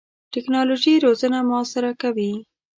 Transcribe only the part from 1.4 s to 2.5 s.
موثره کوي.